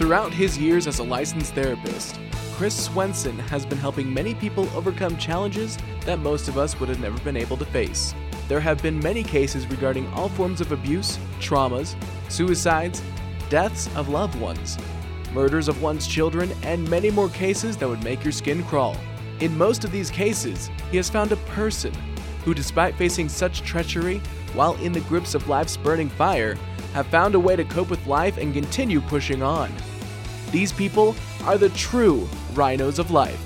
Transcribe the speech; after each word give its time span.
Throughout 0.00 0.32
his 0.32 0.56
years 0.56 0.86
as 0.86 0.98
a 0.98 1.02
licensed 1.02 1.52
therapist, 1.52 2.18
Chris 2.54 2.86
Swenson 2.86 3.38
has 3.38 3.66
been 3.66 3.76
helping 3.76 4.10
many 4.10 4.34
people 4.34 4.66
overcome 4.74 5.18
challenges 5.18 5.76
that 6.06 6.20
most 6.20 6.48
of 6.48 6.56
us 6.56 6.80
would 6.80 6.88
have 6.88 7.00
never 7.00 7.18
been 7.18 7.36
able 7.36 7.58
to 7.58 7.66
face. 7.66 8.14
There 8.48 8.60
have 8.60 8.82
been 8.82 8.98
many 9.00 9.22
cases 9.22 9.66
regarding 9.66 10.10
all 10.14 10.30
forms 10.30 10.62
of 10.62 10.72
abuse, 10.72 11.18
traumas, 11.38 11.96
suicides, 12.30 13.02
deaths 13.50 13.94
of 13.94 14.08
loved 14.08 14.40
ones, 14.40 14.78
murders 15.34 15.68
of 15.68 15.82
one's 15.82 16.06
children, 16.06 16.50
and 16.62 16.88
many 16.88 17.10
more 17.10 17.28
cases 17.28 17.76
that 17.76 17.86
would 17.86 18.02
make 18.02 18.24
your 18.24 18.32
skin 18.32 18.64
crawl. 18.64 18.96
In 19.40 19.58
most 19.58 19.84
of 19.84 19.92
these 19.92 20.10
cases, 20.10 20.70
he 20.90 20.96
has 20.96 21.10
found 21.10 21.30
a 21.30 21.36
person 21.36 21.92
who, 22.46 22.54
despite 22.54 22.94
facing 22.94 23.28
such 23.28 23.60
treachery 23.60 24.22
while 24.54 24.76
in 24.76 24.92
the 24.92 25.00
grips 25.00 25.34
of 25.34 25.50
life's 25.50 25.76
burning 25.76 26.08
fire, 26.08 26.56
have 26.94 27.06
found 27.08 27.34
a 27.34 27.40
way 27.40 27.54
to 27.54 27.64
cope 27.64 27.90
with 27.90 28.06
life 28.06 28.38
and 28.38 28.54
continue 28.54 29.02
pushing 29.02 29.42
on. 29.42 29.70
These 30.50 30.72
people 30.72 31.14
are 31.44 31.56
the 31.56 31.68
true 31.70 32.28
rhinos 32.54 32.98
of 32.98 33.10
life. 33.10 33.40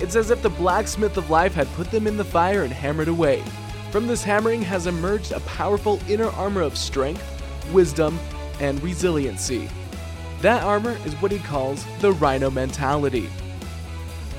It's 0.00 0.16
as 0.16 0.30
if 0.30 0.42
the 0.42 0.50
blacksmith 0.50 1.16
of 1.16 1.30
life 1.30 1.54
had 1.54 1.68
put 1.74 1.90
them 1.90 2.06
in 2.06 2.16
the 2.16 2.24
fire 2.24 2.64
and 2.64 2.72
hammered 2.72 3.08
away. 3.08 3.44
From 3.90 4.06
this 4.06 4.24
hammering 4.24 4.62
has 4.62 4.86
emerged 4.86 5.32
a 5.32 5.40
powerful 5.40 6.00
inner 6.08 6.28
armor 6.30 6.62
of 6.62 6.76
strength, 6.76 7.22
wisdom, 7.72 8.18
and 8.60 8.82
resiliency. 8.82 9.68
That 10.40 10.62
armor 10.62 10.96
is 11.04 11.14
what 11.16 11.32
he 11.32 11.38
calls 11.38 11.84
the 12.00 12.12
rhino 12.12 12.50
mentality. 12.50 13.28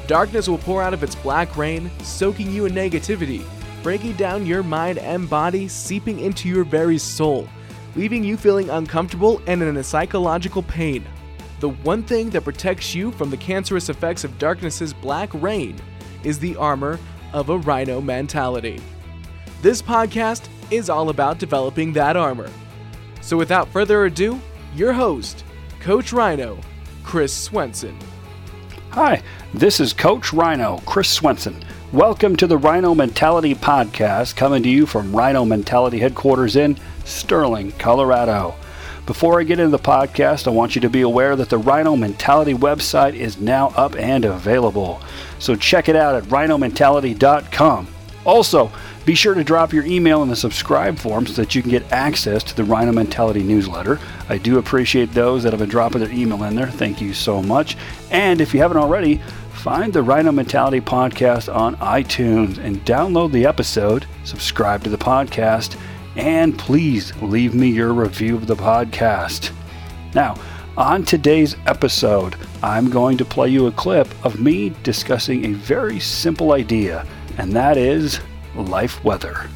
Darkness 0.07 0.49
will 0.49 0.57
pour 0.57 0.81
out 0.81 0.93
of 0.93 1.03
its 1.03 1.15
black 1.15 1.55
rain, 1.55 1.91
soaking 2.01 2.51
you 2.51 2.65
in 2.65 2.73
negativity, 2.73 3.45
breaking 3.83 4.13
down 4.13 4.45
your 4.45 4.63
mind 4.63 4.97
and 4.97 5.29
body, 5.29 5.67
seeping 5.67 6.19
into 6.19 6.49
your 6.49 6.63
very 6.63 6.97
soul, 6.97 7.47
leaving 7.95 8.23
you 8.23 8.35
feeling 8.35 8.69
uncomfortable 8.69 9.41
and 9.47 9.61
in 9.61 9.77
a 9.77 9.83
psychological 9.83 10.63
pain. 10.63 11.05
The 11.61 11.69
one 11.69 12.01
thing 12.01 12.31
that 12.31 12.43
protects 12.43 12.95
you 12.95 13.11
from 13.11 13.29
the 13.29 13.37
cancerous 13.37 13.89
effects 13.89 14.23
of 14.23 14.39
darkness's 14.39 14.95
black 14.95 15.29
rain 15.35 15.75
is 16.23 16.39
the 16.39 16.55
armor 16.55 16.99
of 17.33 17.49
a 17.49 17.59
rhino 17.59 18.01
mentality. 18.01 18.81
This 19.61 19.79
podcast 19.79 20.49
is 20.71 20.89
all 20.89 21.09
about 21.09 21.37
developing 21.37 21.93
that 21.93 22.17
armor. 22.17 22.49
So 23.21 23.37
without 23.37 23.67
further 23.67 24.05
ado, 24.05 24.41
your 24.75 24.91
host, 24.91 25.43
Coach 25.81 26.11
Rhino, 26.11 26.57
Chris 27.03 27.31
Swenson. 27.31 27.95
Hi, 28.89 29.21
this 29.53 29.79
is 29.79 29.93
Coach 29.93 30.33
Rhino, 30.33 30.81
Chris 30.87 31.09
Swenson. 31.09 31.63
Welcome 31.93 32.37
to 32.37 32.47
the 32.47 32.57
Rhino 32.57 32.95
Mentality 32.95 33.53
Podcast, 33.53 34.35
coming 34.35 34.63
to 34.63 34.69
you 34.69 34.87
from 34.87 35.15
Rhino 35.15 35.45
Mentality 35.45 35.99
headquarters 35.99 36.55
in 36.55 36.75
Sterling, 37.05 37.71
Colorado. 37.73 38.55
Before 39.11 39.41
I 39.41 39.43
get 39.43 39.59
into 39.59 39.75
the 39.75 39.83
podcast, 39.83 40.47
I 40.47 40.51
want 40.51 40.73
you 40.73 40.79
to 40.79 40.89
be 40.89 41.01
aware 41.01 41.35
that 41.35 41.49
the 41.49 41.57
Rhino 41.57 41.97
Mentality 41.97 42.53
website 42.53 43.13
is 43.13 43.41
now 43.41 43.73
up 43.75 43.93
and 43.97 44.23
available. 44.23 45.01
So 45.37 45.53
check 45.53 45.89
it 45.89 45.97
out 45.97 46.15
at 46.15 46.23
rhinomentality.com. 46.29 47.87
Also, 48.25 48.71
be 49.03 49.13
sure 49.13 49.33
to 49.33 49.43
drop 49.43 49.73
your 49.73 49.85
email 49.85 50.23
in 50.23 50.29
the 50.29 50.35
subscribe 50.37 50.97
form 50.97 51.27
so 51.27 51.41
that 51.41 51.53
you 51.53 51.61
can 51.61 51.71
get 51.71 51.91
access 51.91 52.41
to 52.43 52.55
the 52.55 52.63
Rhino 52.63 52.93
Mentality 52.93 53.43
newsletter. 53.43 53.99
I 54.29 54.37
do 54.37 54.59
appreciate 54.59 55.11
those 55.11 55.43
that 55.43 55.51
have 55.51 55.59
been 55.59 55.67
dropping 55.67 55.99
their 55.99 56.13
email 56.13 56.45
in 56.45 56.55
there. 56.55 56.67
Thank 56.67 57.01
you 57.01 57.13
so 57.13 57.43
much. 57.43 57.75
And 58.11 58.39
if 58.39 58.53
you 58.53 58.61
haven't 58.61 58.77
already, 58.77 59.17
find 59.51 59.91
the 59.91 60.03
Rhino 60.03 60.31
Mentality 60.31 60.79
podcast 60.79 61.53
on 61.53 61.75
iTunes 61.75 62.59
and 62.59 62.85
download 62.85 63.33
the 63.33 63.45
episode, 63.45 64.05
subscribe 64.23 64.85
to 64.85 64.89
the 64.89 64.97
podcast, 64.97 65.77
and 66.15 66.57
please 66.57 67.15
leave 67.21 67.53
me 67.53 67.69
your 67.69 67.93
review 67.93 68.35
of 68.35 68.47
the 68.47 68.55
podcast. 68.55 69.51
Now, 70.13 70.35
on 70.77 71.03
today's 71.03 71.55
episode, 71.65 72.35
I'm 72.63 72.89
going 72.89 73.17
to 73.17 73.25
play 73.25 73.49
you 73.49 73.67
a 73.67 73.71
clip 73.71 74.07
of 74.25 74.39
me 74.39 74.73
discussing 74.83 75.45
a 75.45 75.53
very 75.53 75.99
simple 75.99 76.53
idea, 76.53 77.05
and 77.37 77.51
that 77.53 77.77
is 77.77 78.19
life 78.55 79.03
weather. 79.03 79.49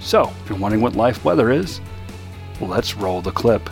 So, 0.00 0.32
if 0.42 0.50
you're 0.50 0.58
wondering 0.58 0.82
what 0.82 0.96
life 0.96 1.24
weather 1.24 1.50
is, 1.50 1.80
let's 2.60 2.94
roll 2.94 3.22
the 3.22 3.32
clip. 3.32 3.68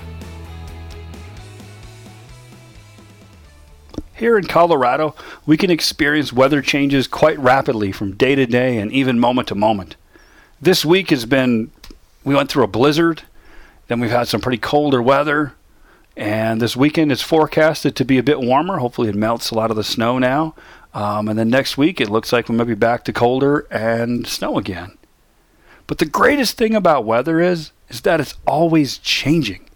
Here 4.15 4.39
in 4.39 4.45
Colorado, 4.45 5.15
we 5.47 5.57
can 5.57 5.71
experience 5.71 6.33
weather 6.33 6.63
changes 6.63 7.09
quite 7.09 7.39
rapidly 7.39 7.91
from 7.91 8.15
day 8.15 8.35
to 8.35 8.47
day 8.47 8.79
and 8.79 8.93
even 8.93 9.19
moment 9.19 9.49
to 9.49 9.55
moment. 9.55 9.97
This 10.61 10.85
week 10.85 11.11
has 11.11 11.27
been, 11.27 11.73
we 12.25 12.35
went 12.35 12.51
through 12.51 12.65
a 12.65 12.69
blizzard, 12.69 13.23
then 13.89 14.01
we've 14.01 14.11
had 14.11 14.29
some 14.29 14.41
pretty 14.41 14.59
colder 14.59 15.03
weather, 15.03 15.55
and 16.17 16.61
this 16.61 16.77
weekend 16.77 17.11
is 17.11 17.23
forecasted 17.23 17.97
to 17.97 18.05
be 18.05 18.19
a 18.19 18.23
bit 18.23 18.41
warmer. 18.41 18.79
Hopefully, 18.79 19.09
it 19.09 19.15
melts 19.15 19.51
a 19.51 19.55
lot 19.55 19.71
of 19.71 19.77
the 19.77 19.85
snow 19.85 20.19
now. 20.19 20.55
Um, 20.95 21.29
and 21.29 21.39
then 21.39 21.49
next 21.49 21.79
week, 21.79 22.01
it 22.01 22.11
looks 22.11 22.33
like 22.33 22.49
we 22.49 22.55
might 22.55 22.65
be 22.65 22.75
back 22.75 23.05
to 23.05 23.13
colder 23.13 23.67
and 23.71 24.27
snow 24.27 24.59
again. 24.59 24.99
But 25.87 25.99
the 25.99 26.07
greatest 26.07 26.57
thing 26.57 26.75
about 26.75 27.07
weather 27.07 27.41
is, 27.41 27.73
is 27.89 28.03
that 28.03 28.21
it's 28.21 28.35
always 28.47 28.99
changing. 28.99 29.69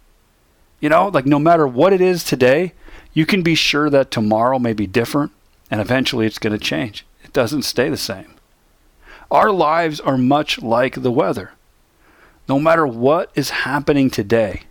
You 0.79 0.89
know, 0.89 1.07
like 1.07 1.25
no 1.25 1.39
matter 1.39 1.67
what 1.67 1.93
it 1.93 2.01
is 2.01 2.23
today, 2.23 2.73
you 3.13 3.25
can 3.25 3.41
be 3.41 3.55
sure 3.55 3.89
that 3.89 4.11
tomorrow 4.11 4.59
may 4.59 4.73
be 4.73 4.85
different 4.85 5.31
and 5.71 5.81
eventually 5.81 6.25
it's 6.25 6.39
going 6.39 6.57
to 6.57 6.63
change. 6.63 7.05
It 7.23 7.33
doesn't 7.33 7.63
stay 7.63 7.89
the 7.89 7.97
same. 7.97 8.35
Our 9.29 9.51
lives 9.51 9.99
are 9.99 10.17
much 10.17 10.61
like 10.61 11.01
the 11.01 11.11
weather. 11.11 11.51
No 12.47 12.59
matter 12.59 12.87
what 12.87 13.29
is 13.35 13.49
happening 13.49 14.09
today, 14.09 14.61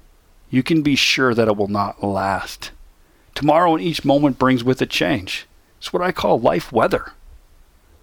you 0.50 0.62
can 0.62 0.82
be 0.82 0.96
sure 0.96 1.34
that 1.34 1.48
it 1.48 1.56
will 1.56 1.68
not 1.68 2.02
last. 2.02 2.70
Tomorrow 3.34 3.76
and 3.76 3.84
each 3.84 4.04
moment 4.04 4.38
brings 4.38 4.64
with 4.64 4.80
it 4.80 4.88
change. 4.88 5.46
It's 5.78 5.92
what 5.92 6.02
I 6.02 6.10
call 6.10 6.40
life 6.40 6.72
weather. 6.72 7.12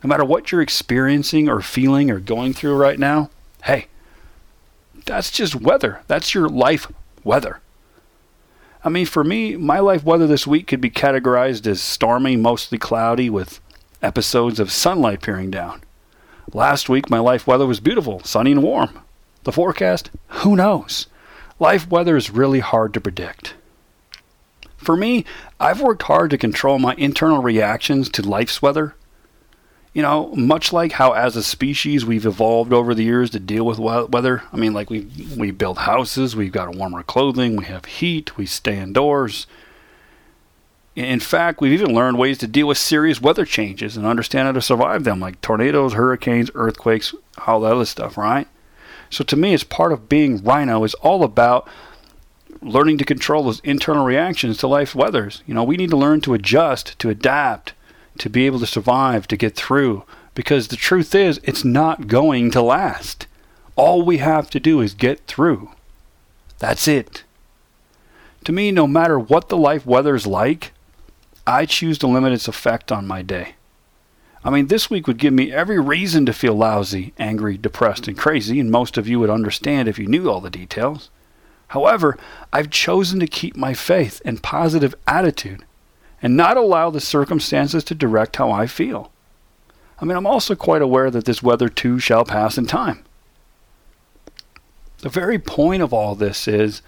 No 0.03 0.07
matter 0.07 0.23
what 0.23 0.51
you're 0.51 0.61
experiencing 0.61 1.49
or 1.49 1.61
feeling 1.61 2.11
or 2.11 2.19
going 2.19 2.53
through 2.53 2.75
right 2.75 2.99
now, 2.99 3.31
hey, 3.63 3.87
that's 5.05 5.31
just 5.31 5.55
weather. 5.55 6.01
That's 6.07 6.35
your 6.35 6.49
life 6.49 6.91
weather. 7.23 7.59
I 8.83 8.89
mean, 8.89 9.05
for 9.05 9.23
me, 9.23 9.55
my 9.55 9.79
life 9.79 10.03
weather 10.03 10.27
this 10.27 10.45
week 10.45 10.67
could 10.67 10.81
be 10.81 10.89
categorized 10.91 11.65
as 11.65 11.81
stormy, 11.81 12.35
mostly 12.35 12.77
cloudy, 12.77 13.29
with 13.29 13.59
episodes 14.01 14.59
of 14.59 14.71
sunlight 14.71 15.21
peering 15.21 15.49
down. 15.49 15.81
Last 16.53 16.89
week, 16.89 17.09
my 17.09 17.19
life 17.19 17.47
weather 17.47 17.65
was 17.65 17.79
beautiful, 17.79 18.21
sunny 18.23 18.51
and 18.51 18.61
warm. 18.61 18.99
The 19.43 19.51
forecast? 19.51 20.09
Who 20.27 20.55
knows? 20.55 21.07
Life 21.59 21.89
weather 21.89 22.17
is 22.17 22.29
really 22.29 22.59
hard 22.59 22.93
to 22.93 23.01
predict. 23.01 23.55
For 24.77 24.97
me, 24.97 25.25
I've 25.59 25.81
worked 25.81 26.03
hard 26.03 26.29
to 26.31 26.37
control 26.37 26.79
my 26.79 26.93
internal 26.95 27.41
reactions 27.41 28.09
to 28.09 28.21
life's 28.21 28.61
weather. 28.61 28.95
You 29.93 30.01
know, 30.01 30.33
much 30.35 30.73
like 30.73 30.93
how 30.93 31.11
as 31.11 31.35
a 31.35 31.43
species 31.43 32.05
we've 32.05 32.25
evolved 32.25 32.73
over 32.73 32.95
the 32.95 33.03
years 33.03 33.29
to 33.29 33.39
deal 33.39 33.65
with 33.65 33.79
weather. 33.79 34.43
I 34.51 34.57
mean, 34.57 34.73
like 34.73 34.89
we 34.89 35.07
we 35.37 35.51
build 35.51 35.79
houses, 35.79 36.35
we've 36.35 36.51
got 36.51 36.75
warmer 36.75 37.03
clothing, 37.03 37.55
we 37.55 37.65
have 37.65 37.85
heat, 37.85 38.35
we 38.35 38.45
stay 38.45 38.79
indoors. 38.79 39.45
In 40.95 41.19
fact, 41.19 41.61
we've 41.61 41.79
even 41.79 41.93
learned 41.95 42.17
ways 42.17 42.37
to 42.39 42.47
deal 42.47 42.67
with 42.67 42.77
serious 42.77 43.21
weather 43.21 43.45
changes 43.45 43.95
and 43.95 44.05
understand 44.05 44.47
how 44.47 44.51
to 44.51 44.61
survive 44.61 45.03
them, 45.03 45.19
like 45.19 45.41
tornadoes, 45.41 45.93
hurricanes, 45.93 46.51
earthquakes, 46.55 47.13
all 47.47 47.61
that 47.61 47.73
other 47.73 47.85
stuff, 47.85 48.17
right? 48.17 48.47
So 49.13 49.23
to 49.25 49.35
me, 49.35 49.53
it's 49.53 49.63
part 49.63 49.93
of 49.93 50.09
being 50.09 50.43
rhino 50.43 50.83
is 50.83 50.95
all 50.95 51.23
about 51.23 51.67
learning 52.63 52.97
to 52.97 53.05
control 53.05 53.43
those 53.43 53.59
internal 53.59 54.05
reactions 54.05 54.57
to 54.57 54.67
life's 54.67 54.95
weathers. 54.95 55.43
You 55.45 55.53
know, 55.53 55.63
we 55.63 55.77
need 55.77 55.91
to 55.91 55.97
learn 55.97 56.21
to 56.21 56.33
adjust, 56.33 56.97
to 56.97 57.09
adapt, 57.09 57.73
to 58.17 58.29
be 58.29 58.47
able 58.47 58.59
to 58.59 58.65
survive, 58.65 59.27
to 59.27 59.37
get 59.37 59.55
through. 59.55 60.03
Because 60.33 60.69
the 60.69 60.75
truth 60.75 61.13
is, 61.13 61.39
it's 61.43 61.63
not 61.63 62.07
going 62.07 62.49
to 62.51 62.61
last. 62.63 63.27
All 63.75 64.01
we 64.01 64.17
have 64.17 64.49
to 64.49 64.59
do 64.59 64.81
is 64.81 64.95
get 64.95 65.27
through. 65.27 65.69
That's 66.57 66.87
it. 66.87 67.23
To 68.45 68.51
me, 68.51 68.71
no 68.71 68.87
matter 68.87 69.19
what 69.19 69.49
the 69.49 69.57
life 69.57 69.85
weather 69.85 70.15
is 70.15 70.25
like, 70.25 70.71
I 71.45 71.67
choose 71.67 71.99
to 71.99 72.07
limit 72.07 72.33
its 72.33 72.47
effect 72.47 72.91
on 72.91 73.05
my 73.05 73.21
day. 73.21 73.55
I 74.45 74.49
mean, 74.49 74.67
this 74.67 74.89
week 74.89 75.07
would 75.07 75.17
give 75.17 75.33
me 75.33 75.53
every 75.53 75.79
reason 75.79 76.25
to 76.25 76.33
feel 76.33 76.53
lousy, 76.53 77.13
angry, 77.17 77.57
depressed, 77.57 78.07
and 78.07 78.17
crazy, 78.17 78.59
and 78.59 78.69
most 78.69 78.97
of 78.97 79.07
you 79.07 79.19
would 79.19 79.29
understand 79.29 79.87
if 79.87 79.97
you 79.97 80.07
knew 80.07 80.29
all 80.29 80.41
the 80.41 80.49
details. 80.49 81.09
However, 81.69 82.17
I've 82.51 82.69
chosen 82.69 83.19
to 83.19 83.27
keep 83.27 83.55
my 83.55 83.73
faith 83.73 84.21
and 84.25 84.43
positive 84.43 84.93
attitude 85.07 85.65
and 86.21 86.35
not 86.35 86.57
allow 86.57 86.89
the 86.89 86.99
circumstances 86.99 87.83
to 87.85 87.95
direct 87.95 88.35
how 88.35 88.51
I 88.51 88.67
feel. 88.67 89.11
I 89.99 90.05
mean, 90.05 90.17
I'm 90.17 90.27
also 90.27 90.55
quite 90.55 90.81
aware 90.81 91.09
that 91.09 91.25
this 91.25 91.41
weather 91.41 91.69
too 91.69 91.99
shall 91.99 92.25
pass 92.25 92.57
in 92.57 92.65
time. 92.65 93.05
The 94.99 95.09
very 95.09 95.39
point 95.39 95.81
of 95.81 95.93
all 95.93 96.15
this 96.15 96.47
is 96.47 96.81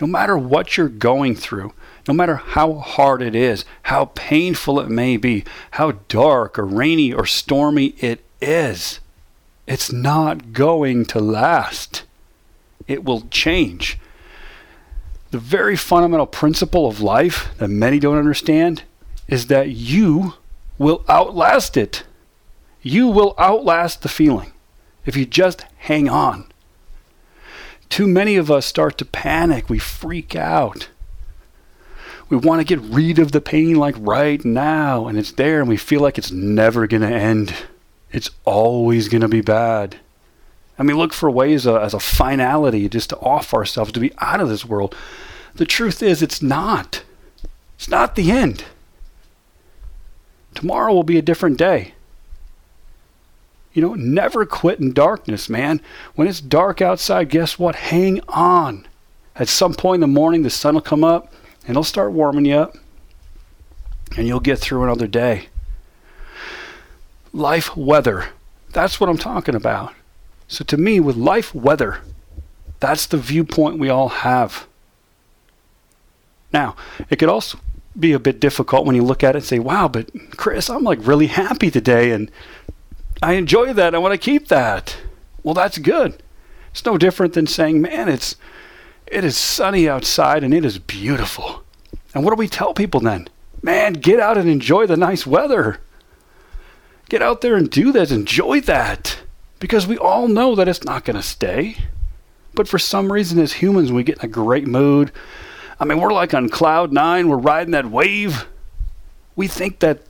no 0.00 0.06
matter 0.06 0.36
what 0.36 0.76
you're 0.76 0.88
going 0.88 1.34
through, 1.34 1.72
no 2.08 2.14
matter 2.14 2.36
how 2.36 2.74
hard 2.74 3.22
it 3.22 3.34
is, 3.34 3.64
how 3.84 4.06
painful 4.06 4.80
it 4.80 4.88
may 4.88 5.16
be, 5.16 5.44
how 5.72 5.92
dark 6.08 6.58
or 6.58 6.66
rainy 6.66 7.12
or 7.12 7.26
stormy 7.26 7.94
it 7.98 8.24
is, 8.40 9.00
it's 9.66 9.92
not 9.92 10.52
going 10.52 11.04
to 11.06 11.20
last. 11.20 12.02
It 12.88 13.04
will 13.04 13.22
change. 13.30 13.98
The 15.30 15.38
very 15.38 15.76
fundamental 15.76 16.26
principle 16.26 16.86
of 16.86 17.00
life 17.00 17.50
that 17.58 17.68
many 17.68 17.98
don't 17.98 18.18
understand 18.18 18.82
is 19.28 19.46
that 19.46 19.70
you 19.70 20.34
will 20.78 21.04
outlast 21.08 21.76
it. 21.76 22.04
You 22.82 23.06
will 23.06 23.34
outlast 23.38 24.02
the 24.02 24.08
feeling 24.08 24.52
if 25.06 25.16
you 25.16 25.24
just 25.24 25.64
hang 25.78 26.08
on. 26.08 26.46
Too 27.88 28.06
many 28.08 28.36
of 28.36 28.50
us 28.50 28.66
start 28.66 28.98
to 28.98 29.04
panic. 29.04 29.70
We 29.70 29.78
freak 29.78 30.34
out. 30.34 30.88
We 32.32 32.38
want 32.38 32.60
to 32.60 32.64
get 32.64 32.80
rid 32.80 33.18
of 33.18 33.32
the 33.32 33.42
pain 33.42 33.76
like 33.76 33.94
right 33.98 34.42
now, 34.42 35.06
and 35.06 35.18
it's 35.18 35.32
there, 35.32 35.60
and 35.60 35.68
we 35.68 35.76
feel 35.76 36.00
like 36.00 36.16
it's 36.16 36.30
never 36.30 36.86
going 36.86 37.02
to 37.02 37.14
end. 37.14 37.54
It's 38.10 38.30
always 38.46 39.10
going 39.10 39.20
to 39.20 39.28
be 39.28 39.42
bad. 39.42 39.96
And 40.78 40.88
we 40.88 40.94
look 40.94 41.12
for 41.12 41.30
ways 41.30 41.66
uh, 41.66 41.78
as 41.78 41.92
a 41.92 42.00
finality 42.00 42.88
just 42.88 43.10
to 43.10 43.18
off 43.18 43.52
ourselves, 43.52 43.92
to 43.92 44.00
be 44.00 44.14
out 44.16 44.40
of 44.40 44.48
this 44.48 44.64
world. 44.64 44.96
The 45.56 45.66
truth 45.66 46.02
is, 46.02 46.22
it's 46.22 46.40
not. 46.40 47.02
It's 47.76 47.90
not 47.90 48.16
the 48.16 48.30
end. 48.30 48.64
Tomorrow 50.54 50.94
will 50.94 51.02
be 51.02 51.18
a 51.18 51.22
different 51.22 51.58
day. 51.58 51.92
You 53.74 53.82
know, 53.82 53.92
never 53.92 54.46
quit 54.46 54.80
in 54.80 54.94
darkness, 54.94 55.50
man. 55.50 55.82
When 56.14 56.26
it's 56.26 56.40
dark 56.40 56.80
outside, 56.80 57.28
guess 57.28 57.58
what? 57.58 57.74
Hang 57.74 58.22
on. 58.28 58.88
At 59.36 59.48
some 59.48 59.74
point 59.74 59.96
in 59.96 60.08
the 60.08 60.18
morning, 60.18 60.44
the 60.44 60.48
sun 60.48 60.72
will 60.72 60.80
come 60.80 61.04
up 61.04 61.30
and 61.62 61.70
it'll 61.70 61.84
start 61.84 62.12
warming 62.12 62.44
you 62.44 62.56
up, 62.56 62.76
and 64.16 64.26
you'll 64.26 64.40
get 64.40 64.58
through 64.58 64.82
another 64.84 65.06
day. 65.06 65.48
Life 67.32 67.76
weather. 67.76 68.28
That's 68.72 69.00
what 69.00 69.08
I'm 69.08 69.18
talking 69.18 69.54
about. 69.54 69.94
So, 70.48 70.64
to 70.64 70.76
me, 70.76 71.00
with 71.00 71.16
life 71.16 71.54
weather, 71.54 72.00
that's 72.80 73.06
the 73.06 73.16
viewpoint 73.16 73.78
we 73.78 73.88
all 73.88 74.08
have. 74.08 74.66
Now, 76.52 76.76
it 77.08 77.16
could 77.16 77.28
also 77.28 77.58
be 77.98 78.12
a 78.12 78.18
bit 78.18 78.40
difficult 78.40 78.86
when 78.86 78.96
you 78.96 79.02
look 79.02 79.22
at 79.22 79.34
it 79.34 79.38
and 79.38 79.44
say, 79.44 79.58
wow, 79.58 79.88
but 79.88 80.10
Chris, 80.36 80.68
I'm 80.68 80.82
like 80.82 81.06
really 81.06 81.28
happy 81.28 81.70
today 81.70 82.10
and 82.10 82.30
I 83.22 83.34
enjoy 83.34 83.72
that. 83.74 83.94
I 83.94 83.98
want 83.98 84.12
to 84.12 84.18
keep 84.18 84.48
that. 84.48 84.96
Well, 85.42 85.54
that's 85.54 85.78
good. 85.78 86.22
It's 86.70 86.84
no 86.84 86.98
different 86.98 87.34
than 87.34 87.46
saying, 87.46 87.80
man, 87.80 88.08
it's 88.08 88.36
it 89.12 89.24
is 89.24 89.36
sunny 89.36 89.88
outside 89.88 90.42
and 90.42 90.54
it 90.54 90.64
is 90.64 90.78
beautiful. 90.78 91.62
And 92.14 92.24
what 92.24 92.30
do 92.30 92.36
we 92.36 92.48
tell 92.48 92.74
people 92.74 93.00
then? 93.00 93.28
Man, 93.62 93.92
get 93.92 94.18
out 94.18 94.38
and 94.38 94.48
enjoy 94.48 94.86
the 94.86 94.96
nice 94.96 95.26
weather. 95.26 95.80
Get 97.08 97.22
out 97.22 97.42
there 97.42 97.54
and 97.54 97.70
do 97.70 97.92
that. 97.92 98.10
Enjoy 98.10 98.60
that. 98.62 99.20
Because 99.60 99.86
we 99.86 99.98
all 99.98 100.28
know 100.28 100.54
that 100.54 100.66
it's 100.66 100.84
not 100.84 101.04
going 101.04 101.16
to 101.16 101.22
stay. 101.22 101.76
But 102.54 102.68
for 102.68 102.78
some 102.78 103.12
reason, 103.12 103.38
as 103.38 103.54
humans, 103.54 103.92
we 103.92 104.02
get 104.02 104.18
in 104.18 104.24
a 104.24 104.28
great 104.28 104.66
mood. 104.66 105.12
I 105.78 105.84
mean, 105.84 106.00
we're 106.00 106.12
like 106.12 106.34
on 106.34 106.48
cloud 106.48 106.92
nine, 106.92 107.28
we're 107.28 107.36
riding 107.36 107.72
that 107.72 107.86
wave. 107.86 108.46
We 109.36 109.46
think 109.46 109.80
that 109.80 110.00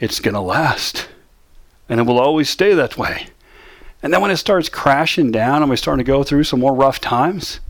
it's 0.00 0.20
going 0.20 0.34
to 0.34 0.40
last 0.40 1.08
and 1.88 2.00
it 2.00 2.04
will 2.04 2.18
always 2.18 2.48
stay 2.48 2.74
that 2.74 2.96
way. 2.96 3.26
And 4.02 4.12
then 4.12 4.20
when 4.20 4.30
it 4.30 4.38
starts 4.38 4.68
crashing 4.68 5.30
down 5.30 5.62
and 5.62 5.70
we 5.70 5.76
start 5.76 5.98
to 5.98 6.04
go 6.04 6.24
through 6.24 6.44
some 6.44 6.60
more 6.60 6.74
rough 6.74 7.00
times, 7.00 7.60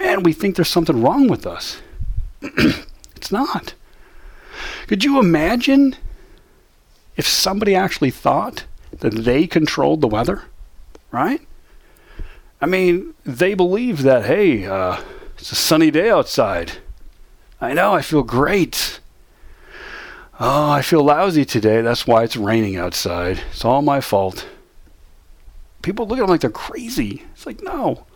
man, 0.00 0.22
we 0.22 0.32
think 0.32 0.56
there's 0.56 0.68
something 0.68 1.02
wrong 1.02 1.28
with 1.28 1.46
us. 1.46 1.80
it's 2.42 3.30
not. 3.30 3.74
Could 4.86 5.04
you 5.04 5.20
imagine 5.20 5.96
if 7.16 7.26
somebody 7.26 7.74
actually 7.74 8.10
thought 8.10 8.64
that 8.98 9.12
they 9.12 9.46
controlled 9.46 10.00
the 10.00 10.08
weather? 10.08 10.44
Right? 11.12 11.42
I 12.60 12.66
mean, 12.66 13.14
they 13.24 13.54
believe 13.54 14.02
that, 14.02 14.24
hey, 14.24 14.66
uh, 14.66 15.00
it's 15.38 15.52
a 15.52 15.56
sunny 15.56 15.90
day 15.90 16.10
outside. 16.10 16.72
I 17.60 17.72
know, 17.74 17.94
I 17.94 18.02
feel 18.02 18.22
great. 18.22 19.00
Oh, 20.38 20.70
I 20.70 20.80
feel 20.80 21.04
lousy 21.04 21.44
today. 21.44 21.82
That's 21.82 22.06
why 22.06 22.24
it's 22.24 22.36
raining 22.36 22.76
outside. 22.76 23.42
It's 23.50 23.64
all 23.64 23.82
my 23.82 24.00
fault. 24.00 24.46
People 25.82 26.06
look 26.06 26.18
at 26.18 26.22
them 26.22 26.30
like 26.30 26.40
they're 26.40 26.50
crazy. 26.50 27.24
It's 27.32 27.44
like, 27.44 27.62
no, 27.62 28.06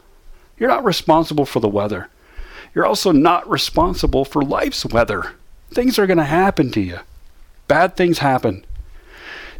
you're 0.59 0.69
not 0.69 0.85
responsible 0.85 1.47
for 1.47 1.61
the 1.61 1.69
weather. 1.69 2.09
You're 2.75 2.87
also 2.87 3.12
not 3.12 3.49
responsible 3.49 4.25
for 4.25 4.43
life's 4.43 4.85
weather. 4.85 5.33
Things 5.71 5.99
are 5.99 6.06
going 6.06 6.19
to 6.19 6.25
happen 6.25 6.71
to 6.73 6.81
you. 6.81 6.99
Bad 7.69 7.97
things 7.97 8.19
happen. 8.19 8.65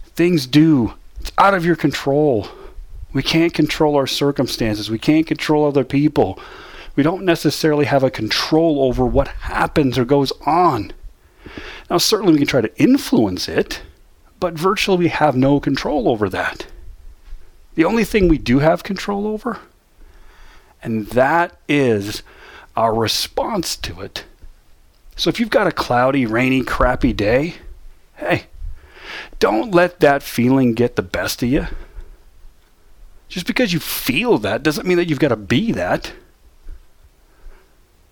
Things 0.05 0.46
do. 0.46 0.94
It's 1.20 1.32
out 1.38 1.55
of 1.55 1.64
your 1.64 1.76
control. 1.76 2.49
We 3.12 3.23
can't 3.23 3.55
control 3.55 3.96
our 3.96 4.06
circumstances. 4.06 4.91
We 4.91 4.99
can't 4.99 5.26
control 5.26 5.67
other 5.67 5.85
people 5.85 6.38
we 6.97 7.02
don't 7.02 7.25
necessarily 7.25 7.87
have 7.87 8.02
a 8.02 8.11
control 8.11 8.82
over 8.82 9.05
what 9.05 9.29
happens 9.29 9.99
or 9.99 10.05
goes 10.05 10.32
on. 10.47 10.93
Now, 11.90 11.99
certainly 11.99 12.32
we 12.32 12.38
can 12.38 12.47
try 12.47 12.61
to 12.61 12.81
influence 12.81 13.49
it, 13.49 13.82
but 14.40 14.55
virtually 14.55 14.99
we 14.99 15.08
have 15.08 15.37
no 15.37 15.61
control 15.61 16.08
over 16.08 16.29
that. 16.29 16.67
The 17.75 17.85
only 17.85 18.05
thing 18.05 18.29
we 18.29 18.38
do 18.38 18.61
have 18.61 18.85
control 18.85 19.26
over, 19.26 19.58
and 20.84 21.06
that 21.08 21.56
is 21.66 22.22
our 22.76 22.94
response 22.94 23.75
to 23.76 24.02
it. 24.02 24.25
So 25.16 25.31
if 25.31 25.40
you've 25.40 25.50
got 25.50 25.66
a 25.66 25.72
cloudy, 25.72 26.26
rainy, 26.26 26.62
crappy 26.62 27.12
day, 27.12 27.54
hey, 28.16 28.44
don't 29.38 29.75
let 29.75 30.00
that 30.00 30.22
feeling 30.22 30.75
get 30.75 30.96
the 30.96 31.02
best 31.02 31.42
of 31.42 31.48
you. 31.48 31.66
Just 33.28 33.46
because 33.46 33.72
you 33.72 33.81
feel 33.81 34.38
that 34.38 34.62
doesn't 34.62 34.86
mean 34.86 34.98
that 34.98 35.08
you've 35.08 35.19
got 35.19 35.28
to 35.28 35.36
be 35.36 35.72
that. 35.72 36.12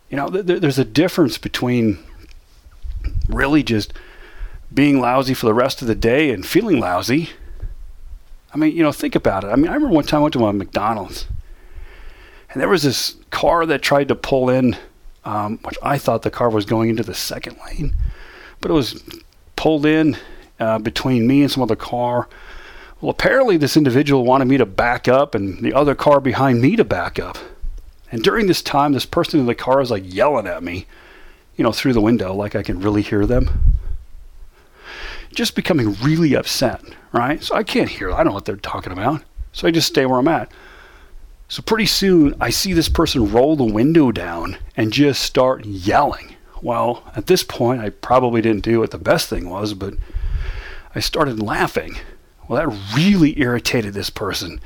You 0.08 0.16
know, 0.16 0.28
th- 0.28 0.60
there's 0.60 0.78
a 0.78 0.84
difference 0.84 1.38
between 1.38 1.98
really 3.28 3.62
just 3.62 3.92
being 4.72 5.00
lousy 5.00 5.34
for 5.34 5.46
the 5.46 5.54
rest 5.54 5.82
of 5.82 5.88
the 5.88 5.94
day 5.94 6.30
and 6.30 6.46
feeling 6.46 6.80
lousy. 6.80 7.30
I 8.54 8.56
mean, 8.56 8.74
you 8.74 8.82
know, 8.82 8.92
think 8.92 9.14
about 9.14 9.44
it. 9.44 9.48
I 9.48 9.56
mean, 9.56 9.68
I 9.68 9.74
remember 9.74 9.94
one 9.94 10.04
time 10.04 10.20
I 10.20 10.22
went 10.22 10.34
to 10.34 10.46
a 10.46 10.52
McDonald's 10.52 11.26
and 12.52 12.60
there 12.60 12.68
was 12.68 12.82
this 12.82 13.16
car 13.30 13.64
that 13.66 13.82
tried 13.82 14.08
to 14.08 14.14
pull 14.14 14.50
in, 14.50 14.76
um, 15.24 15.58
which 15.64 15.78
I 15.82 15.98
thought 15.98 16.22
the 16.22 16.30
car 16.30 16.50
was 16.50 16.64
going 16.64 16.90
into 16.90 17.02
the 17.02 17.14
second 17.14 17.56
lane, 17.66 17.94
but 18.60 18.70
it 18.70 18.74
was 18.74 19.02
pulled 19.56 19.86
in 19.86 20.16
uh, 20.60 20.78
between 20.78 21.26
me 21.26 21.42
and 21.42 21.50
some 21.50 21.62
other 21.62 21.76
car. 21.76 22.28
Well, 23.00 23.10
apparently, 23.10 23.56
this 23.56 23.76
individual 23.76 24.24
wanted 24.24 24.46
me 24.46 24.58
to 24.58 24.66
back 24.66 25.08
up 25.08 25.34
and 25.34 25.62
the 25.62 25.72
other 25.72 25.94
car 25.94 26.20
behind 26.20 26.60
me 26.60 26.76
to 26.76 26.84
back 26.84 27.18
up. 27.18 27.38
And 28.12 28.22
during 28.22 28.46
this 28.46 28.62
time, 28.62 28.92
this 28.92 29.06
person 29.06 29.40
in 29.40 29.46
the 29.46 29.54
car 29.54 29.80
is 29.80 29.90
like 29.90 30.04
yelling 30.06 30.46
at 30.46 30.62
me, 30.62 30.86
you 31.56 31.64
know, 31.64 31.72
through 31.72 31.94
the 31.94 32.00
window, 32.00 32.34
like 32.34 32.54
I 32.54 32.62
can 32.62 32.80
really 32.80 33.02
hear 33.02 33.24
them. 33.26 33.76
Just 35.34 35.56
becoming 35.56 35.94
really 35.94 36.34
upset, 36.34 36.82
right? 37.12 37.42
So 37.42 37.54
I 37.54 37.62
can't 37.62 37.88
hear, 37.88 38.12
I 38.12 38.18
don't 38.18 38.26
know 38.26 38.32
what 38.34 38.44
they're 38.44 38.56
talking 38.56 38.92
about. 38.92 39.22
So 39.52 39.66
I 39.66 39.70
just 39.70 39.88
stay 39.88 40.04
where 40.04 40.18
I'm 40.18 40.28
at. 40.28 40.52
So 41.52 41.60
pretty 41.60 41.84
soon, 41.84 42.34
I 42.40 42.48
see 42.48 42.72
this 42.72 42.88
person 42.88 43.30
roll 43.30 43.56
the 43.56 43.64
window 43.64 44.10
down 44.10 44.56
and 44.74 44.90
just 44.90 45.20
start 45.20 45.66
yelling. 45.66 46.36
Well, 46.62 47.02
at 47.14 47.26
this 47.26 47.42
point, 47.42 47.82
I 47.82 47.90
probably 47.90 48.40
didn't 48.40 48.64
do 48.64 48.80
what 48.80 48.90
the 48.90 48.96
best 48.96 49.28
thing 49.28 49.50
was, 49.50 49.74
but 49.74 49.92
I 50.94 51.00
started 51.00 51.42
laughing. 51.42 51.98
Well, 52.48 52.58
that 52.58 52.96
really 52.96 53.38
irritated 53.38 53.92
this 53.92 54.08
person. 54.08 54.62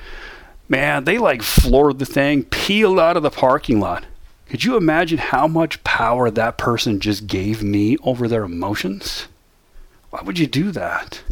Man, 0.68 1.02
they 1.02 1.18
like 1.18 1.42
floored 1.42 1.98
the 1.98 2.06
thing, 2.06 2.44
peeled 2.44 3.00
out 3.00 3.16
of 3.16 3.24
the 3.24 3.30
parking 3.30 3.80
lot. 3.80 4.04
Could 4.48 4.62
you 4.62 4.76
imagine 4.76 5.18
how 5.18 5.48
much 5.48 5.82
power 5.82 6.30
that 6.30 6.56
person 6.56 7.00
just 7.00 7.26
gave 7.26 7.64
me 7.64 7.96
over 8.04 8.28
their 8.28 8.44
emotions? 8.44 9.26
Why 10.10 10.22
would 10.22 10.38
you 10.38 10.46
do 10.46 10.70
that? 10.70 11.24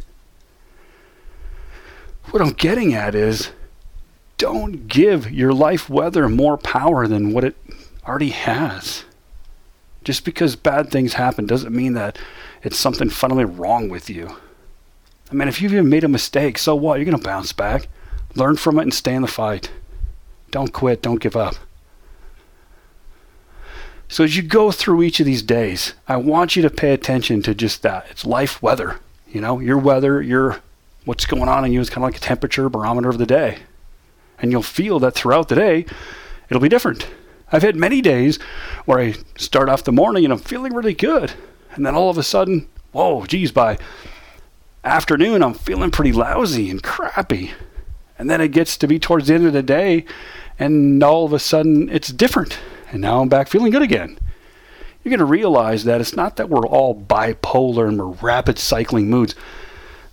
What 2.32 2.42
I'm 2.42 2.54
getting 2.54 2.92
at 2.92 3.14
is 3.14 3.52
don't 4.38 4.88
give 4.88 5.30
your 5.30 5.52
life 5.52 5.88
weather 5.88 6.28
more 6.28 6.56
power 6.56 7.06
than 7.06 7.32
what 7.32 7.44
it 7.44 7.56
already 8.06 8.30
has. 8.30 9.04
Just 10.02 10.24
because 10.24 10.56
bad 10.56 10.90
things 10.90 11.14
happen 11.14 11.46
doesn't 11.46 11.74
mean 11.74 11.94
that 11.94 12.18
it's 12.62 12.78
something 12.78 13.08
fundamentally 13.08 13.54
wrong 13.58 13.88
with 13.88 14.10
you. 14.10 14.36
I 15.30 15.34
mean, 15.34 15.48
if 15.48 15.60
you've 15.60 15.72
even 15.72 15.88
made 15.88 16.04
a 16.04 16.08
mistake, 16.08 16.58
so 16.58 16.74
what? 16.74 16.96
You're 16.96 17.06
going 17.06 17.16
to 17.16 17.24
bounce 17.24 17.52
back. 17.52 17.88
Learn 18.34 18.56
from 18.56 18.78
it 18.78 18.82
and 18.82 18.94
stay 18.94 19.14
in 19.14 19.22
the 19.22 19.28
fight. 19.28 19.70
Don't 20.50 20.72
quit. 20.72 21.02
Don't 21.02 21.20
give 21.20 21.36
up. 21.36 21.54
So 24.08 24.22
as 24.22 24.36
you 24.36 24.42
go 24.42 24.70
through 24.70 25.02
each 25.02 25.18
of 25.20 25.26
these 25.26 25.42
days, 25.42 25.94
I 26.06 26.16
want 26.18 26.56
you 26.56 26.62
to 26.62 26.70
pay 26.70 26.92
attention 26.92 27.42
to 27.42 27.54
just 27.54 27.82
that. 27.82 28.06
It's 28.10 28.26
life 28.26 28.62
weather. 28.62 29.00
You 29.28 29.40
know, 29.40 29.58
your 29.58 29.78
weather, 29.78 30.22
your 30.22 30.60
what's 31.04 31.26
going 31.26 31.48
on 31.48 31.64
in 31.64 31.72
you 31.72 31.80
is 31.80 31.90
kind 31.90 32.04
of 32.04 32.08
like 32.08 32.16
a 32.16 32.20
temperature 32.20 32.68
barometer 32.68 33.08
of 33.08 33.18
the 33.18 33.26
day. 33.26 33.58
And 34.38 34.50
you'll 34.50 34.62
feel 34.62 34.98
that 35.00 35.14
throughout 35.14 35.48
the 35.48 35.54
day, 35.54 35.86
it'll 36.48 36.60
be 36.60 36.68
different. 36.68 37.06
I've 37.52 37.62
had 37.62 37.76
many 37.76 38.00
days 38.00 38.38
where 38.84 38.98
I 38.98 39.14
start 39.36 39.68
off 39.68 39.84
the 39.84 39.92
morning 39.92 40.24
and 40.24 40.32
I'm 40.32 40.38
feeling 40.38 40.74
really 40.74 40.94
good. 40.94 41.32
And 41.72 41.84
then 41.84 41.94
all 41.94 42.10
of 42.10 42.18
a 42.18 42.22
sudden, 42.22 42.68
whoa, 42.92 43.26
geez, 43.26 43.52
by 43.52 43.78
afternoon, 44.84 45.42
I'm 45.42 45.54
feeling 45.54 45.90
pretty 45.90 46.12
lousy 46.12 46.70
and 46.70 46.82
crappy. 46.82 47.52
And 48.18 48.30
then 48.30 48.40
it 48.40 48.48
gets 48.48 48.76
to 48.78 48.86
be 48.86 48.98
towards 48.98 49.28
the 49.28 49.34
end 49.34 49.46
of 49.46 49.52
the 49.52 49.62
day, 49.62 50.04
and 50.58 51.02
all 51.02 51.24
of 51.24 51.32
a 51.32 51.38
sudden 51.38 51.88
it's 51.90 52.08
different. 52.08 52.58
and 52.92 53.00
now 53.00 53.20
I'm 53.20 53.28
back 53.28 53.48
feeling 53.48 53.72
good 53.72 53.82
again. 53.82 54.18
You're 55.02 55.10
going 55.10 55.18
to 55.18 55.24
realize 55.24 55.84
that 55.84 56.00
it's 56.00 56.16
not 56.16 56.36
that 56.36 56.48
we're 56.48 56.66
all 56.66 56.94
bipolar 56.94 57.88
and 57.88 57.98
we're 57.98 58.26
rapid 58.26 58.58
cycling 58.58 59.10
moods. 59.10 59.34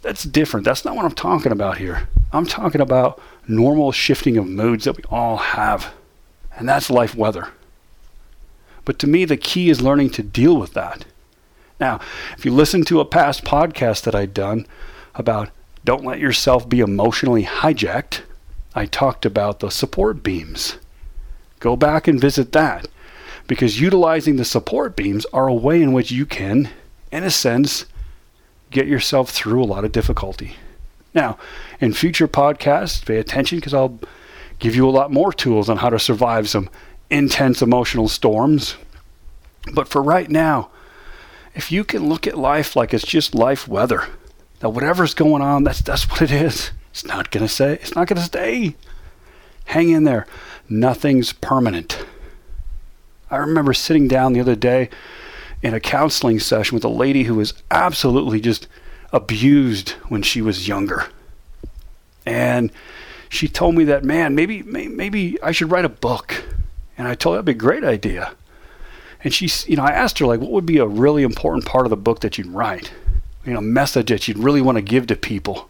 That's 0.01 0.23
different. 0.23 0.65
That's 0.65 0.83
not 0.83 0.95
what 0.95 1.05
I'm 1.05 1.13
talking 1.13 1.51
about 1.51 1.77
here. 1.77 2.09
I'm 2.33 2.45
talking 2.45 2.81
about 2.81 3.21
normal 3.48 3.91
shifting 3.91 4.38
of 4.38 4.48
moods 4.48 4.86
that 4.86 4.98
we 4.98 5.03
all 5.10 5.38
have. 5.38 5.93
And 6.57 6.67
that's 6.67 6.89
life 6.89 7.15
weather. 7.15 7.50
But 8.86 9.00
to 9.00 9.07
me, 9.07 9.25
the 9.25 9.38
key 9.38 9.69
is 9.69 9.81
learning 9.81 10.12
to 10.12 10.24
deal 10.24 10.57
with 10.57 10.74
that. 10.74 11.05
Now, 11.79 12.00
if 12.38 12.45
you 12.45 12.53
listen 12.53 12.83
to 12.86 13.00
a 13.00 13.05
past 13.05 13.43
podcast 13.43 14.03
that 14.03 14.15
I'd 14.15 14.33
done 14.33 14.67
about 15.15 15.50
don't 15.83 16.05
let 16.05 16.19
yourself 16.19 16.69
be 16.69 16.79
emotionally 16.79 17.43
hijacked, 17.43 18.21
I 18.75 18.86
talked 18.86 19.25
about 19.25 19.60
the 19.60 19.71
support 19.71 20.24
beams. 20.24 20.77
Go 21.60 21.75
back 21.75 22.07
and 22.07 22.21
visit 22.21 22.51
that 22.51 22.88
because 23.48 23.81
utilizing 23.81 24.36
the 24.36 24.45
support 24.45 24.95
beams 24.95 25.25
are 25.33 25.48
a 25.48 25.53
way 25.53 25.81
in 25.81 25.91
which 25.91 26.12
you 26.12 26.25
can, 26.25 26.69
in 27.12 27.24
a 27.24 27.31
sense, 27.31 27.86
get 28.69 28.88
yourself 28.88 29.29
through 29.29 29.63
a 29.63 29.65
lot 29.65 29.83
of 29.83 29.91
difficulty. 29.91 30.55
Now, 31.13 31.38
in 31.80 31.94
future 31.94 32.27
podcasts, 32.27 33.06
pay 33.06 33.18
attention 33.18 33.58
because 33.58 33.74
I'll 33.74 34.00
give 34.60 34.75
you 34.75 34.88
a 34.88 34.91
lot 34.91 35.12
more 35.12 35.34
tools 35.34 35.70
on 35.70 35.77
how 35.77 35.89
to 35.89 36.00
survive 36.00 36.48
some 36.48 36.70
intense 37.10 37.62
emotional 37.62 38.08
storms. 38.08 38.75
But 39.74 39.88
for 39.88 40.01
right 40.01 40.30
now, 40.30 40.70
if 41.53 41.72
you 41.72 41.84
can 41.84 42.08
look 42.08 42.25
at 42.25 42.38
life 42.38 42.75
like 42.75 42.94
it's 42.94 43.06
just 43.06 43.36
life 43.36 43.68
weather, 43.68 44.08
that 44.60 44.70
whatever's 44.70 45.13
going 45.13 45.41
on, 45.41 45.63
that's 45.63 45.82
that's 45.82 46.10
what 46.10 46.22
it 46.22 46.32
is. 46.32 46.72
It's 46.91 47.06
not 47.06 47.32
gonna 47.32 47.48
say 47.48 47.74
it's 47.74 47.96
not 47.96 48.08
gonna 48.08 48.22
stay. 48.22 48.75
Hang 49.65 49.89
in 49.89 50.03
there. 50.06 50.25
Nothing's 50.70 51.34
permanent. 51.34 52.06
I 53.30 53.38
remember 53.38 53.74
sitting 53.74 54.08
down 54.08 54.34
the 54.34 54.41
other 54.41 54.56
day 54.56 54.89
in 55.62 55.74
a 55.74 55.80
counseling 55.80 56.39
session 56.39 56.75
with 56.75 56.84
a 56.84 56.89
lady 56.89 57.24
who 57.24 57.36
was 57.36 57.53
absolutely 57.70 58.41
just 58.41 58.68
abused 59.12 59.91
when 60.10 60.22
she 60.22 60.41
was 60.41 60.68
younger. 60.68 61.08
And 62.25 62.72
she 63.30 63.48
told 63.48 63.75
me 63.75 63.84
that, 63.86 64.03
man, 64.03 64.36
maybe 64.36 64.62
maybe 64.63 65.41
I 65.41 65.51
should 65.51 65.72
write 65.72 65.86
a 65.86 65.89
book. 65.89 66.44
And 66.98 67.08
I 67.08 67.15
told 67.15 67.36
her 67.36 67.41
that'd 67.41 67.46
be 67.46 67.51
a 67.51 67.68
great 67.68 67.84
idea. 67.84 68.36
And 69.24 69.34
she, 69.34 69.50
you 69.70 69.77
know, 69.77 69.84
I 69.84 69.91
asked 69.91 70.20
her 70.20 70.25
like, 70.25 70.39
what 70.39 70.51
would 70.51 70.65
be 70.65 70.77
a 70.77 70.86
really 70.86 71.24
important 71.24 71.65
part 71.65 71.86
of 71.86 71.89
the 71.89 71.98
book 71.98 72.22
that 72.22 72.38
you'd 72.38 72.48
write? 72.48 72.91
You 73.46 73.53
know, 73.53 73.62
message 73.62 74.10
that 74.10 74.27
you'd 74.27 74.38
really 74.38 74.62
want 74.62 74.77
to 74.77 74.82
give 74.82 75.08
to 75.08 75.15
people. 75.15 75.70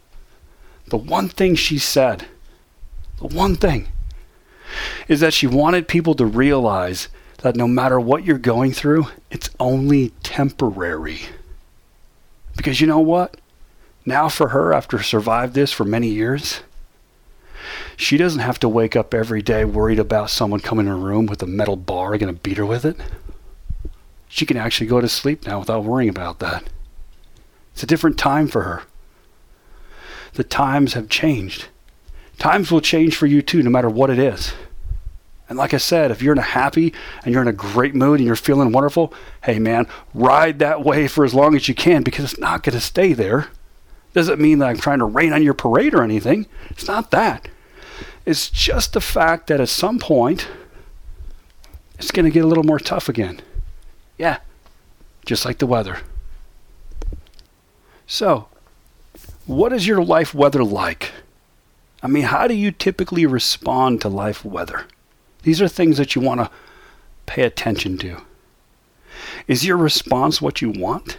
The 0.88 0.98
one 0.98 1.30
thing 1.30 1.56
she 1.56 1.78
said, 1.78 2.26
the 3.20 3.28
one 3.28 3.56
thing, 3.56 3.88
is 5.08 5.20
that 5.20 5.34
she 5.34 5.48
wanted 5.48 5.88
people 5.88 6.16
to 6.16 6.26
realize 6.26 7.08
that 7.44 7.56
no 7.56 7.68
matter 7.68 8.00
what 8.00 8.26
you're 8.26 8.38
going 8.38 8.72
through, 8.72 9.08
it's 9.30 9.50
only 9.60 10.10
temporary. 10.24 11.22
Because 12.56 12.82
you 12.82 12.88
know 12.88 13.00
what? 13.00 13.38
Now, 14.06 14.30
for 14.30 14.50
her, 14.50 14.74
after 14.74 15.02
survived 15.02 15.54
this 15.54 15.72
for 15.72 15.86
many 15.86 16.08
years, 16.08 16.62
she 17.96 18.18
doesn't 18.18 18.40
have 18.40 18.60
to 18.60 18.70
wake 18.70 18.96
up 18.96 19.14
every 19.14 19.42
day 19.42 19.64
worried 19.64 20.00
about 20.00 20.30
someone 20.30 20.60
coming 20.60 20.88
in 20.88 20.92
her 20.92 20.98
room 20.98 21.28
with 21.28 21.44
a 21.44 21.48
metal 21.48 21.76
bar 21.76 22.18
going 22.18 22.34
to 22.34 22.42
beat 22.42 22.58
her 22.58 22.66
with 22.66 22.84
it. 22.84 22.98
She 24.28 24.46
can 24.46 24.58
actually 24.58 24.88
go 24.88 25.02
to 25.02 25.10
sleep 25.10 25.46
now 25.46 25.60
without 25.60 25.84
worrying 25.84 26.10
about 26.10 26.40
that. 26.40 26.64
It's 27.74 27.84
a 27.84 27.88
different 27.88 28.18
time 28.18 28.48
for 28.48 28.64
her. 28.64 28.84
The 30.34 30.44
times 30.44 30.94
have 30.94 31.10
changed. 31.10 31.68
Times 32.40 32.72
will 32.72 32.82
change 32.82 33.16
for 33.16 33.28
you 33.28 33.42
too, 33.42 33.62
no 33.62 33.70
matter 33.70 33.90
what 33.90 34.10
it 34.10 34.18
is. 34.18 34.54
And 35.52 35.58
like 35.58 35.74
I 35.74 35.80
said, 35.80 36.12
if 36.12 36.22
you're 36.22 36.32
in 36.32 36.40
a 36.40 36.44
happy 36.44 36.94
and 37.26 37.34
you're 37.34 37.42
in 37.42 37.48
a 37.50 37.52
great 37.52 37.94
mood 37.94 38.22
and 38.22 38.26
you're 38.26 38.38
feeling 38.38 38.72
wonderful, 38.72 39.14
hey 39.44 39.60
man, 39.60 39.86
ride 40.14 40.60
that 40.60 40.82
wave 40.82 41.12
for 41.12 41.26
as 41.26 41.34
long 41.34 41.58
as 41.58 41.68
you 41.68 41.76
can 41.76 42.04
because 42.04 42.24
it's 42.24 42.40
not 42.40 42.64
going 42.64 42.74
to 42.74 42.80
stay 42.80 43.12
there. 43.12 43.50
Doesn't 44.14 44.40
mean 44.40 44.60
that 44.60 44.70
I'm 44.70 44.78
trying 44.78 45.00
to 45.00 45.06
rain 45.06 45.34
on 45.34 45.44
your 45.44 45.54
parade 45.54 45.94
or 45.94 46.04
anything. 46.04 46.46
It's 46.70 46.88
not 46.88 47.12
that. 47.12 47.50
It's 48.26 48.50
just 48.50 48.94
the 48.94 49.02
fact 49.02 49.48
that 49.48 49.60
at 49.60 49.68
some 49.68 50.00
point, 50.00 50.48
it's 51.96 52.12
going 52.12 52.24
to 52.24 52.32
get 52.32 52.46
a 52.46 52.48
little 52.48 52.64
more 52.64 52.80
tough 52.80 53.10
again. 53.10 53.42
Yeah, 54.18 54.38
just 55.26 55.44
like 55.44 55.58
the 55.58 55.68
weather. 55.68 55.98
So, 58.08 58.48
what 59.46 59.74
is 59.74 59.86
your 59.86 60.02
life 60.02 60.34
weather 60.34 60.64
like? 60.64 61.12
I 62.02 62.08
mean, 62.08 62.24
how 62.24 62.48
do 62.48 62.54
you 62.54 62.72
typically 62.72 63.26
respond 63.26 64.00
to 64.00 64.08
life 64.08 64.46
weather? 64.46 64.86
These 65.44 65.62
are 65.62 65.68
things 65.68 65.98
that 65.98 66.16
you 66.16 66.22
want 66.22 66.42
to 66.42 66.52
pay 67.26 67.44
attention 67.44 67.98
to. 68.00 68.22
Is 69.48 69.66
your 69.66 69.78
response 69.78 70.42
what 70.42 70.62
you 70.62 70.70
want? 70.70 71.18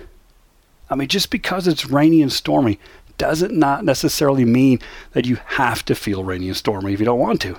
I 0.91 0.95
mean, 0.95 1.09
just 1.09 1.31
because 1.31 1.67
it's 1.67 1.87
rainy 1.87 2.23
and 2.23 2.33
stormy 2.33 2.79
doesn't 3.19 3.55
not 3.55 3.85
necessarily 3.85 4.45
mean 4.45 4.79
that 5.13 5.27
you 5.27 5.37
have 5.45 5.85
to 5.87 5.95
feel 5.95 6.25
rainy 6.25 6.49
and 6.49 6.57
stormy 6.57 6.93
if 6.93 7.01
you 7.01 7.07
don't 7.07 7.19
want 7.19 7.41
to. 7.43 7.57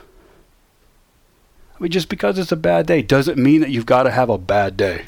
I 1.75 1.79
mean, 1.79 1.91
just 1.91 2.10
because 2.10 2.38
it's 2.38 2.51
a 2.51 2.58
bad 2.58 2.86
day 2.86 3.01
doesn't 3.01 3.38
mean 3.38 3.62
that 3.62 3.70
you've 3.70 3.86
got 3.86 4.03
to 4.03 4.12
have 4.12 4.29
a 4.29 4.38
bad 4.38 4.77
day. 4.77 5.05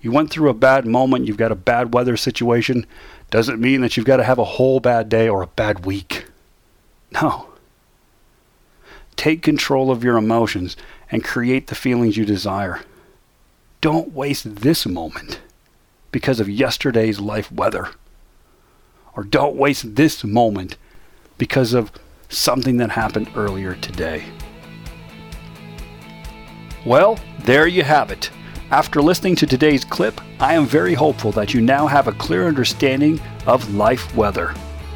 You 0.00 0.10
went 0.10 0.30
through 0.30 0.50
a 0.50 0.54
bad 0.54 0.84
moment, 0.84 1.26
you've 1.26 1.36
got 1.36 1.52
a 1.52 1.56
bad 1.56 1.94
weather 1.94 2.16
situation, 2.16 2.86
doesn't 3.30 3.60
mean 3.60 3.80
that 3.80 3.96
you've 3.96 4.06
got 4.06 4.16
to 4.16 4.24
have 4.24 4.38
a 4.38 4.44
whole 4.44 4.80
bad 4.80 5.08
day 5.08 5.28
or 5.28 5.42
a 5.42 5.46
bad 5.46 5.86
week. 5.86 6.26
No. 7.12 7.51
Take 9.22 9.40
control 9.40 9.92
of 9.92 10.02
your 10.02 10.16
emotions 10.16 10.76
and 11.08 11.22
create 11.22 11.68
the 11.68 11.76
feelings 11.76 12.16
you 12.16 12.24
desire. 12.24 12.80
Don't 13.80 14.12
waste 14.12 14.56
this 14.56 14.84
moment 14.84 15.40
because 16.10 16.40
of 16.40 16.50
yesterday's 16.50 17.20
life 17.20 17.52
weather. 17.52 17.90
Or 19.14 19.22
don't 19.22 19.54
waste 19.54 19.94
this 19.94 20.24
moment 20.24 20.76
because 21.38 21.72
of 21.72 21.92
something 22.30 22.78
that 22.78 22.90
happened 22.90 23.30
earlier 23.36 23.76
today. 23.76 24.24
Well, 26.84 27.16
there 27.44 27.68
you 27.68 27.84
have 27.84 28.10
it. 28.10 28.28
After 28.72 29.00
listening 29.00 29.36
to 29.36 29.46
today's 29.46 29.84
clip, 29.84 30.20
I 30.40 30.54
am 30.54 30.66
very 30.66 30.94
hopeful 30.94 31.30
that 31.30 31.54
you 31.54 31.60
now 31.60 31.86
have 31.86 32.08
a 32.08 32.12
clear 32.14 32.48
understanding 32.48 33.20
of 33.46 33.72
life 33.72 34.16
weather. 34.16 34.52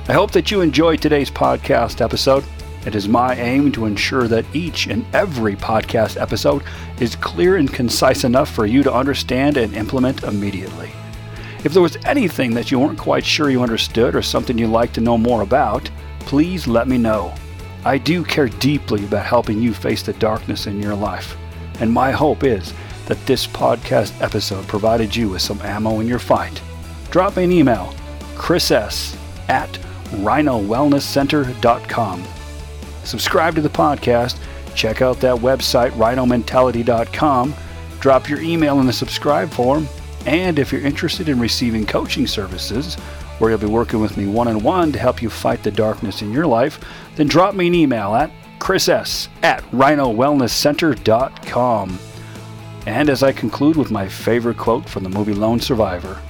I 0.08 0.14
hope 0.14 0.32
that 0.32 0.50
you 0.50 0.62
enjoyed 0.62 1.00
today's 1.00 1.30
podcast 1.30 2.00
episode. 2.00 2.44
It 2.86 2.94
is 2.94 3.08
my 3.08 3.34
aim 3.34 3.72
to 3.72 3.84
ensure 3.84 4.28
that 4.28 4.46
each 4.54 4.86
and 4.86 5.04
every 5.12 5.56
podcast 5.56 6.20
episode 6.20 6.62
is 7.00 7.16
clear 7.16 7.56
and 7.56 7.72
concise 7.72 8.22
enough 8.22 8.48
for 8.48 8.64
you 8.64 8.84
to 8.84 8.94
understand 8.94 9.56
and 9.56 9.74
implement 9.74 10.22
immediately. 10.22 10.92
If 11.64 11.72
there 11.72 11.82
was 11.82 11.98
anything 12.04 12.54
that 12.54 12.70
you 12.70 12.78
weren't 12.78 12.96
quite 12.96 13.24
sure 13.24 13.50
you 13.50 13.60
understood 13.60 14.14
or 14.14 14.22
something 14.22 14.56
you'd 14.56 14.68
like 14.68 14.92
to 14.92 15.00
know 15.00 15.18
more 15.18 15.42
about, 15.42 15.90
please 16.20 16.68
let 16.68 16.86
me 16.86 16.96
know. 16.96 17.34
I 17.84 17.98
do 17.98 18.22
care 18.22 18.48
deeply 18.48 19.04
about 19.04 19.26
helping 19.26 19.60
you 19.60 19.74
face 19.74 20.04
the 20.04 20.12
darkness 20.12 20.68
in 20.68 20.80
your 20.80 20.94
life, 20.94 21.36
and 21.80 21.92
my 21.92 22.12
hope 22.12 22.44
is 22.44 22.72
that 23.06 23.18
this 23.26 23.48
podcast 23.48 24.22
episode 24.22 24.68
provided 24.68 25.16
you 25.16 25.30
with 25.30 25.42
some 25.42 25.60
ammo 25.62 25.98
in 25.98 26.06
your 26.06 26.20
fight. 26.20 26.62
Drop 27.10 27.36
me 27.36 27.42
an 27.44 27.50
email, 27.50 27.92
chris 28.36 28.70
s 28.70 29.16
at 29.48 29.72
rhinowellnesscenter.com. 30.22 32.35
Subscribe 33.06 33.54
to 33.54 33.60
the 33.60 33.68
podcast, 33.68 34.40
check 34.74 35.00
out 35.00 35.20
that 35.20 35.36
website, 35.36 35.92
rhinomentality.com, 35.92 37.54
drop 38.00 38.28
your 38.28 38.40
email 38.40 38.80
in 38.80 38.86
the 38.86 38.92
subscribe 38.92 39.48
form, 39.50 39.86
and 40.26 40.58
if 40.58 40.72
you're 40.72 40.82
interested 40.82 41.28
in 41.28 41.38
receiving 41.38 41.86
coaching 41.86 42.26
services, 42.26 42.96
where 43.38 43.50
you'll 43.50 43.60
be 43.60 43.66
working 43.66 44.00
with 44.00 44.16
me 44.16 44.26
one 44.26 44.48
on 44.48 44.60
one 44.60 44.90
to 44.90 44.98
help 44.98 45.22
you 45.22 45.30
fight 45.30 45.62
the 45.62 45.70
darkness 45.70 46.22
in 46.22 46.32
your 46.32 46.46
life, 46.46 46.80
then 47.14 47.28
drop 47.28 47.54
me 47.54 47.68
an 47.68 47.76
email 47.76 48.16
at 48.16 48.32
chris 48.58 48.88
s 48.88 49.28
at 49.42 49.62
rhinowellnesscenter.com. 49.70 51.98
And 52.86 53.08
as 53.08 53.22
I 53.22 53.30
conclude 53.32 53.76
with 53.76 53.92
my 53.92 54.08
favorite 54.08 54.56
quote 54.56 54.88
from 54.88 55.04
the 55.04 55.10
movie 55.10 55.34
Lone 55.34 55.60
Survivor, 55.60 56.20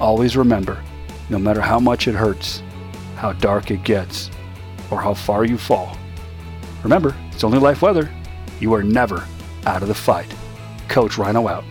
always 0.00 0.36
remember 0.36 0.82
no 1.28 1.38
matter 1.38 1.60
how 1.60 1.78
much 1.78 2.08
it 2.08 2.14
hurts, 2.14 2.62
how 3.16 3.32
dark 3.34 3.70
it 3.70 3.84
gets, 3.84 4.30
or 4.90 5.00
how 5.00 5.14
far 5.14 5.44
you 5.44 5.58
fall, 5.58 5.96
remember 6.86 7.16
it's 7.32 7.42
only 7.42 7.58
life 7.58 7.82
weather. 7.82 8.08
You 8.60 8.72
are 8.74 8.82
never 8.82 9.26
out 9.66 9.82
of 9.82 9.88
the 9.88 9.94
fight. 9.94 10.32
Coach 10.88 11.18
Rhino 11.18 11.48
out. 11.48 11.64